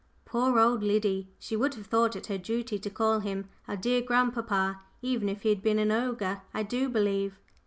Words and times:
Poor 0.25 0.57
old 0.57 0.81
Liddy 0.81 1.29
she 1.37 1.55
would 1.55 1.75
have 1.75 1.85
thought 1.85 2.15
it 2.15 2.25
her 2.25 2.39
duty 2.39 2.79
to 2.79 2.89
call 2.89 3.19
him 3.19 3.47
our 3.67 3.77
dear 3.77 4.01
grandpapa 4.01 4.81
even 5.03 5.29
if 5.29 5.43
he 5.43 5.49
had 5.49 5.61
been 5.61 5.77
an 5.77 5.91
ogre, 5.91 6.41
I 6.55 6.63
do 6.63 6.89
believe! 6.89 7.37